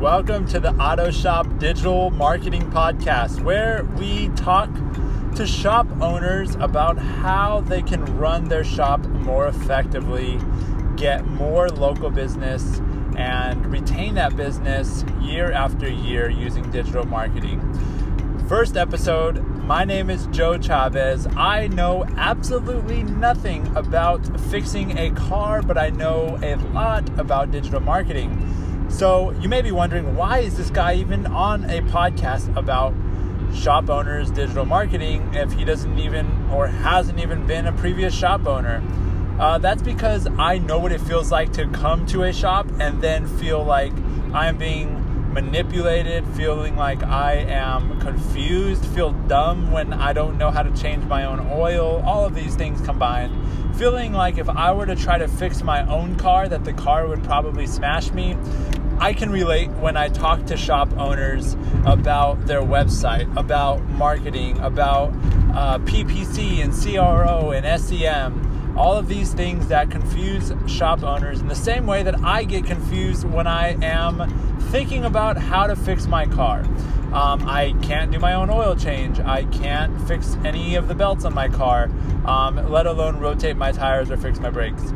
[0.00, 4.70] Welcome to the Auto Shop Digital Marketing Podcast, where we talk
[5.34, 10.38] to shop owners about how they can run their shop more effectively,
[10.96, 12.80] get more local business,
[13.16, 17.60] and retain that business year after year using digital marketing.
[18.48, 21.26] First episode, my name is Joe Chavez.
[21.36, 27.80] I know absolutely nothing about fixing a car, but I know a lot about digital
[27.80, 28.47] marketing.
[28.88, 32.94] So you may be wondering why is this guy even on a podcast about
[33.54, 38.46] shop owners digital marketing if he doesn't even or hasn't even been a previous shop
[38.46, 38.82] owner?
[39.38, 43.00] Uh, that's because I know what it feels like to come to a shop and
[43.00, 43.92] then feel like
[44.32, 50.62] I'm being manipulated, feeling like I am confused, feel dumb when I don't know how
[50.62, 53.76] to change my own oil, all of these things combined.
[53.76, 57.06] Feeling like if I were to try to fix my own car, that the car
[57.06, 58.36] would probably smash me.
[59.00, 61.54] I can relate when I talk to shop owners
[61.86, 65.10] about their website, about marketing, about
[65.54, 71.46] uh, PPC and CRO and SEM, all of these things that confuse shop owners in
[71.46, 74.28] the same way that I get confused when I am
[74.72, 76.64] thinking about how to fix my car.
[77.12, 79.20] Um, I can't do my own oil change.
[79.20, 81.84] I can't fix any of the belts on my car,
[82.24, 84.92] um, let alone rotate my tires or fix my brakes.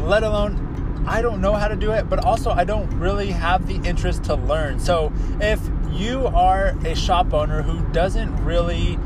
[0.00, 0.67] Let alone
[1.08, 4.24] I don't know how to do it, but also I don't really have the interest
[4.24, 4.78] to learn.
[4.78, 8.96] So if you are a shop owner who doesn't really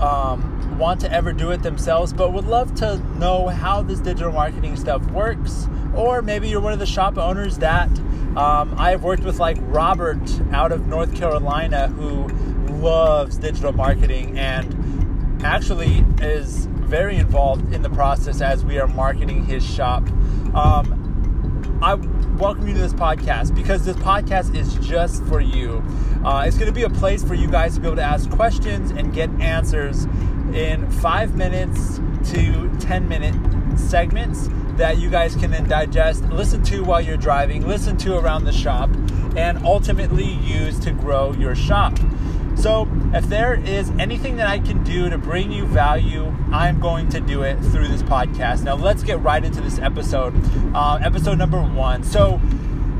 [0.00, 4.32] um, want to ever do it themselves, but would love to know how this digital
[4.32, 7.88] marketing stuff works, or maybe you're one of the shop owners that
[8.36, 12.28] um, I've worked with, like Robert out of North Carolina, who
[12.74, 19.44] loves digital marketing and actually is very involved in the process as we are marketing
[19.44, 20.06] his shop.
[20.54, 21.05] Um,
[21.82, 25.84] I welcome you to this podcast because this podcast is just for you.
[26.24, 28.30] Uh, it's going to be a place for you guys to be able to ask
[28.30, 30.04] questions and get answers
[30.54, 32.00] in five minutes
[32.30, 33.34] to 10 minute
[33.78, 34.48] segments
[34.78, 38.52] that you guys can then digest, listen to while you're driving, listen to around the
[38.52, 38.88] shop,
[39.36, 41.98] and ultimately use to grow your shop.
[42.54, 47.08] So, if there is anything that I can do to bring you value, I'm going
[47.10, 48.62] to do it through this podcast.
[48.62, 50.32] Now, let's get right into this episode,
[50.74, 52.04] uh, episode number one.
[52.04, 52.40] So,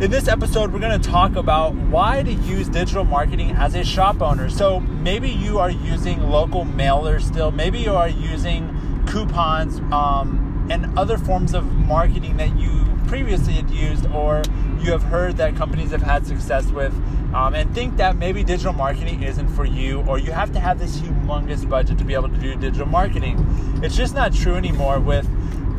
[0.00, 3.84] in this episode, we're going to talk about why to use digital marketing as a
[3.84, 4.50] shop owner.
[4.50, 10.98] So, maybe you are using local mailers still, maybe you are using coupons um, and
[10.98, 14.42] other forms of marketing that you previously had used or
[14.80, 16.92] you have heard that companies have had success with
[17.34, 20.78] um, and think that maybe digital marketing isn't for you or you have to have
[20.78, 23.36] this humongous budget to be able to do digital marketing.
[23.82, 25.26] It's just not true anymore with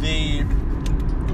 [0.01, 0.43] the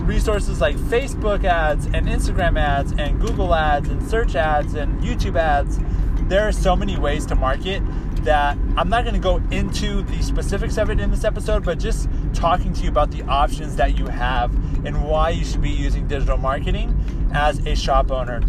[0.03, 5.37] resources like Facebook ads and Instagram ads and Google ads and search ads and YouTube
[5.37, 5.79] ads.
[6.27, 7.81] There are so many ways to market
[8.23, 11.79] that I'm not going to go into the specifics of it in this episode, but
[11.79, 14.53] just talking to you about the options that you have
[14.85, 16.97] and why you should be using digital marketing
[17.33, 18.41] as a shop owner.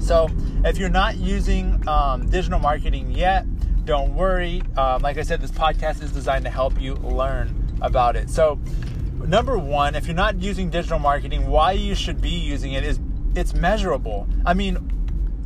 [0.00, 0.28] So,
[0.64, 3.46] if you're not using um, digital marketing yet,
[3.84, 4.62] don't worry.
[4.76, 8.30] Um, like I said, this podcast is designed to help you learn about it.
[8.30, 8.60] So,
[9.26, 13.00] number one, if you're not using digital marketing, why you should be using it is
[13.34, 14.26] it's measurable.
[14.44, 14.90] I mean,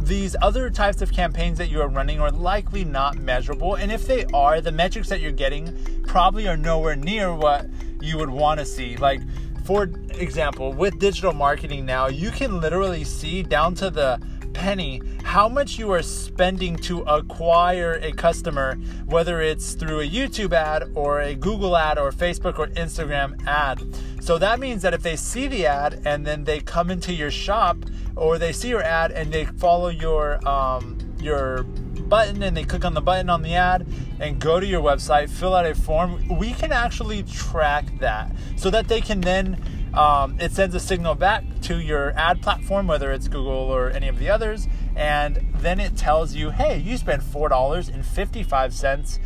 [0.00, 3.74] these other types of campaigns that you are running are likely not measurable.
[3.76, 7.66] And if they are, the metrics that you're getting probably are nowhere near what
[8.00, 8.96] you would want to see.
[8.96, 9.20] Like,
[9.64, 9.84] for
[10.14, 14.20] example, with digital marketing now, you can literally see down to the
[14.52, 18.74] penny how much you are spending to acquire a customer,
[19.06, 23.82] whether it's through a YouTube ad or a Google ad or Facebook or Instagram ad.
[24.20, 27.30] So that means that if they see the ad and then they come into your
[27.30, 27.78] shop
[28.16, 31.64] or they see your ad and they follow your um, your
[32.12, 33.86] button and they click on the button on the ad
[34.20, 38.68] and go to your website, fill out a form, we can actually track that so
[38.68, 39.56] that they can then
[39.94, 44.08] um, it sends a signal back to your ad platform, whether it's Google or any
[44.08, 49.19] of the others, and then it tells you, hey, you spent $4.55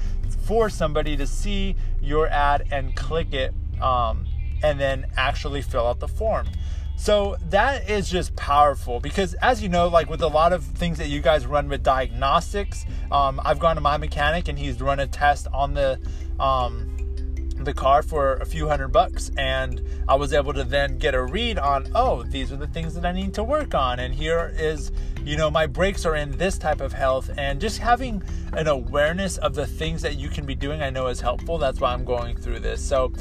[0.46, 3.52] for somebody to see your ad and click it
[3.82, 4.28] um,
[4.62, 6.46] and then actually fill out the form.
[6.96, 10.98] So that is just powerful because, as you know, like with a lot of things
[10.98, 14.98] that you guys run with diagnostics, um, I've gone to my mechanic and he's run
[14.98, 16.00] a test on the
[16.40, 16.92] um,
[17.58, 19.30] the car for a few hundred bucks.
[19.36, 22.94] And I was able to then get a read on oh these are the things
[22.94, 24.00] that I need to work on.
[24.00, 24.90] And here is
[25.22, 27.30] you know my brakes are in this type of health.
[27.36, 28.22] And just having
[28.54, 31.58] an awareness of the things that you can be doing I know is helpful.
[31.58, 32.82] That's why I'm going through this.
[32.82, 33.12] So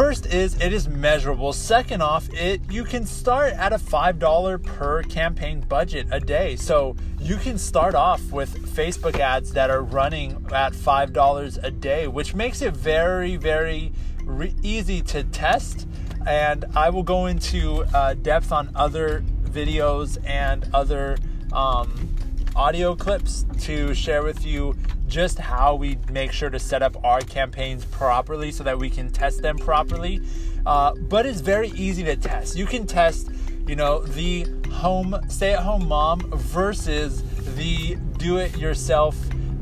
[0.00, 1.52] First is it is measurable.
[1.52, 6.56] Second off, it you can start at a $5 per campaign budget a day.
[6.56, 12.08] So you can start off with Facebook ads that are running at $5 a day,
[12.08, 13.92] which makes it very, very
[14.24, 15.86] re- easy to test.
[16.26, 21.18] And I will go into uh, depth on other videos and other
[21.52, 22.16] um,
[22.56, 24.76] audio clips to share with you
[25.06, 29.10] just how we make sure to set up our campaigns properly so that we can
[29.10, 30.20] test them properly.
[30.64, 32.56] Uh, but it's very easy to test.
[32.56, 33.30] You can test,
[33.66, 37.22] you know, the home stay at home mom versus
[37.56, 39.16] the do it yourself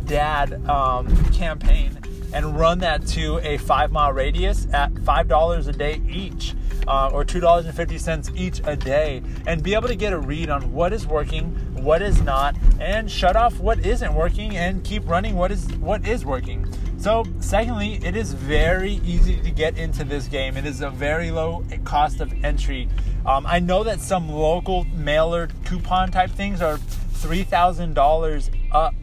[0.05, 1.99] dad um, campaign
[2.32, 6.55] and run that to a five mile radius at $5 a day each.
[6.88, 10.90] Uh, or $2.50 each a day, and be able to get a read on what
[10.90, 11.50] is working,
[11.82, 16.08] what is not, and shut off what isn't working and keep running what is what
[16.08, 16.67] is working.
[16.99, 20.56] So, secondly, it is very easy to get into this game.
[20.56, 22.88] It is a very low cost of entry.
[23.25, 28.94] Um, I know that some local mailer coupon type things are $3,000 up,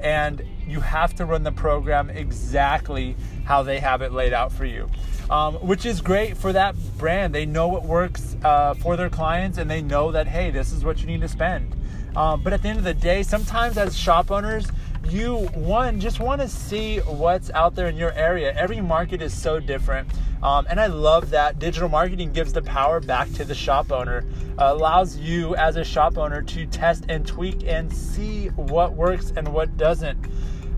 [0.00, 4.64] and you have to run the program exactly how they have it laid out for
[4.64, 4.88] you.
[5.30, 7.34] Um, which is great for that brand.
[7.34, 10.84] They know what works uh, for their clients and they know that, hey, this is
[10.84, 11.74] what you need to spend.
[12.14, 14.66] Um, but at the end of the day, sometimes as shop owners,
[15.08, 18.52] you one just want to see what's out there in your area.
[18.54, 20.08] Every market is so different.
[20.42, 24.24] Um, and I love that digital marketing gives the power back to the shop owner,
[24.58, 29.32] uh, allows you as a shop owner to test and tweak and see what works
[29.36, 30.18] and what doesn't.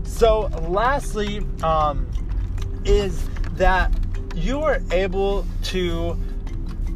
[0.03, 2.07] So, lastly, um,
[2.85, 3.91] is that
[4.35, 6.15] you are able to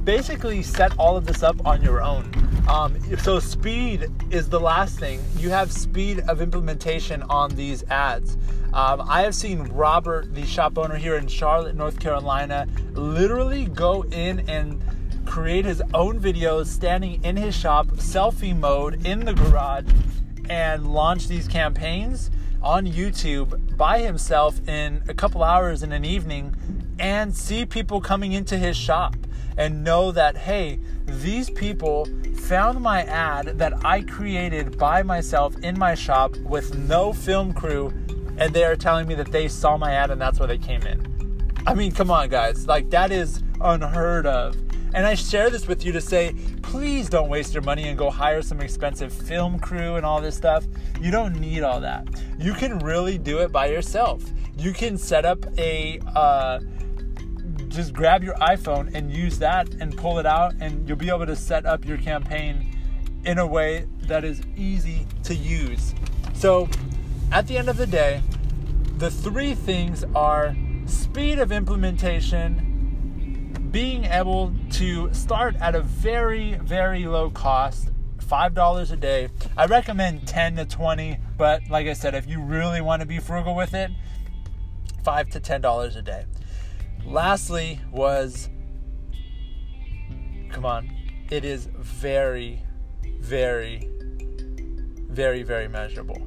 [0.03, 2.31] basically set all of this up on your own.
[2.67, 5.21] Um, so speed is the last thing.
[5.37, 8.37] You have speed of implementation on these ads.
[8.73, 14.03] Um, I have seen Robert, the shop owner here in Charlotte, North Carolina, literally go
[14.03, 14.81] in and
[15.25, 19.85] create his own videos standing in his shop, selfie mode in the garage,
[20.49, 22.29] and launch these campaigns
[22.61, 26.55] on YouTube by himself in a couple hours in an evening
[26.99, 29.15] and see people coming into his shop
[29.57, 35.77] and know that, hey, these people found my ad that I created by myself in
[35.77, 37.93] my shop with no film crew,
[38.37, 40.81] and they are telling me that they saw my ad and that's why they came
[40.83, 41.05] in.
[41.67, 42.67] I mean, come on, guys.
[42.67, 44.55] Like, that is unheard of.
[44.93, 48.09] And I share this with you to say, please don't waste your money and go
[48.09, 50.65] hire some expensive film crew and all this stuff.
[50.99, 52.07] You don't need all that.
[52.39, 54.23] You can really do it by yourself.
[54.57, 56.59] You can set up a, uh,
[57.69, 61.25] just grab your iPhone and use that and pull it out, and you'll be able
[61.25, 62.75] to set up your campaign
[63.25, 65.93] in a way that is easy to use.
[66.33, 66.67] So,
[67.31, 68.21] at the end of the day,
[68.97, 70.55] the three things are
[70.87, 72.65] speed of implementation,
[73.71, 79.29] being able to start at a very, very low cost, $5 a day.
[79.55, 83.19] I recommend 10 to 20, but like I said, if you really want to be
[83.19, 83.91] frugal with it,
[85.03, 86.25] 5 to $10 a day.
[87.05, 88.49] Lastly, was
[90.51, 90.89] come on,
[91.29, 92.61] it is very,
[93.19, 93.89] very,
[95.09, 96.21] very, very measurable.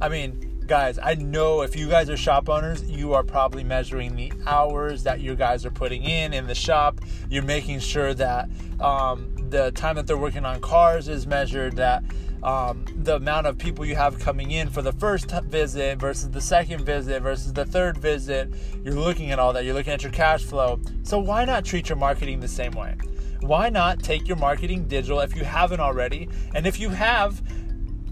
[0.00, 4.16] I mean, guys, I know if you guys are shop owners, you are probably measuring
[4.16, 7.00] the hours that you guys are putting in in the shop.
[7.28, 8.48] You're making sure that
[8.80, 12.02] um, the time that they're working on cars is measured, that
[12.42, 16.40] um, the amount of people you have coming in for the first visit versus the
[16.40, 18.48] second visit versus the third visit.
[18.82, 19.64] You're looking at all that.
[19.64, 20.80] You're looking at your cash flow.
[21.02, 22.96] So why not treat your marketing the same way?
[23.40, 26.28] Why not take your marketing digital if you haven't already?
[26.54, 27.42] And if you have,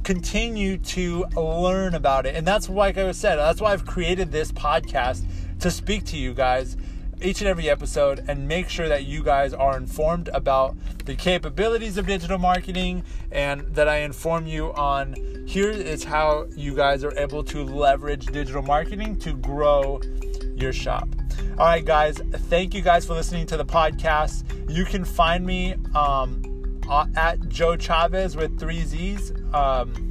[0.02, 2.34] continue to learn about it.
[2.34, 5.24] And that's like I said, that's why I've created this podcast
[5.60, 6.76] to speak to you guys
[7.22, 11.98] each and every episode and make sure that you guys are informed about the capabilities
[11.98, 15.14] of digital marketing and that I inform you on
[15.46, 20.00] here is how you guys are able to leverage digital marketing to grow
[20.56, 21.08] your shop.
[21.58, 24.44] All right, guys, thank you guys for listening to the podcast.
[24.70, 29.32] You can find me um, uh, at Joe Chavez with three Z's.
[29.52, 30.08] Um,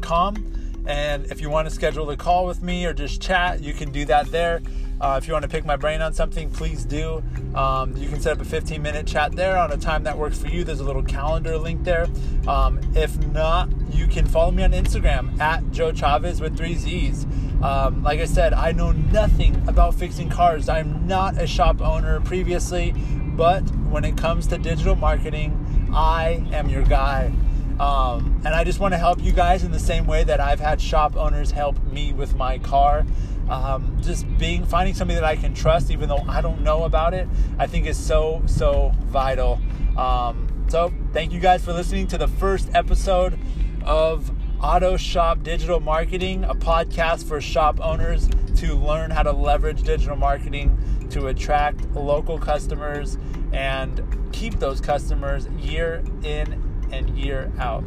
[0.00, 0.48] com.
[0.86, 3.90] And if you want to schedule a call with me or just chat, you can
[3.92, 4.60] do that there.
[5.02, 7.24] Uh, if you want to pick my brain on something, please do.
[7.56, 10.38] Um, you can set up a 15 minute chat there on a time that works
[10.38, 10.62] for you.
[10.62, 12.06] There's a little calendar link there.
[12.46, 17.26] Um, if not, you can follow me on Instagram at Joe Chavez with three Z's.
[17.62, 20.68] Um, like I said, I know nothing about fixing cars.
[20.68, 22.92] I'm not a shop owner previously,
[23.36, 27.32] but when it comes to digital marketing, I am your guy.
[27.80, 30.60] Um, and I just want to help you guys in the same way that I've
[30.60, 33.04] had shop owners help me with my car.
[33.48, 37.14] Um, just being finding somebody that I can trust, even though I don't know about
[37.14, 39.60] it, I think is so so vital.
[39.96, 43.38] Um, so thank you guys for listening to the first episode
[43.84, 44.30] of
[44.62, 50.16] Auto Shop Digital Marketing, a podcast for shop owners to learn how to leverage digital
[50.16, 50.78] marketing
[51.10, 53.18] to attract local customers
[53.52, 54.00] and
[54.32, 57.84] keep those customers year in and year out.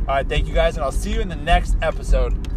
[0.00, 2.47] All right, thank you guys, and I'll see you in the next episode.